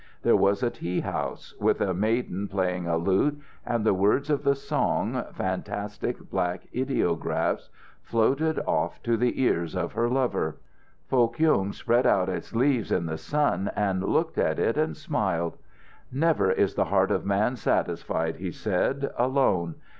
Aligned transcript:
There 0.23 0.35
was 0.35 0.63
a 0.63 0.71
tea 0.71 1.01
house, 1.01 1.53
with 1.59 1.79
a 1.79 1.93
maiden 1.93 2.47
playing 2.47 2.87
a 2.87 2.97
lute, 2.97 3.39
and 3.63 3.85
the 3.85 3.93
words 3.93 4.31
of 4.31 4.43
the 4.43 4.55
song, 4.55 5.23
fantastic 5.31 6.27
black 6.31 6.63
ideographs, 6.75 7.69
floated 8.01 8.57
off 8.65 9.03
to 9.03 9.15
the 9.15 9.39
ears 9.43 9.75
of 9.75 9.93
her 9.93 10.09
lover. 10.09 10.57
Foh 11.05 11.27
Kyung 11.27 11.71
spread 11.71 12.07
out 12.07 12.29
its 12.29 12.55
leaves 12.55 12.91
in 12.91 13.05
the 13.05 13.19
sun, 13.19 13.69
and 13.75 14.01
looked 14.01 14.39
at 14.39 14.57
it 14.57 14.75
and 14.75 14.97
smiled." 14.97 15.57
"Never 16.11 16.51
is 16.51 16.73
the 16.73 16.85
heart 16.85 17.11
of 17.11 17.23
man 17.23 17.55
satisfied," 17.55 18.37
he 18.37 18.49
said, 18.51 19.11
"alone. 19.19 19.75